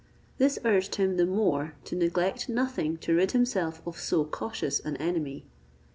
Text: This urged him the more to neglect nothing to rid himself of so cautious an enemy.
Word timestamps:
This 0.39 0.57
urged 0.65 0.95
him 0.95 1.17
the 1.17 1.27
more 1.27 1.75
to 1.85 1.95
neglect 1.95 2.49
nothing 2.49 2.97
to 2.97 3.13
rid 3.13 3.33
himself 3.33 3.83
of 3.85 3.99
so 3.99 4.25
cautious 4.25 4.79
an 4.79 4.97
enemy. 4.97 5.45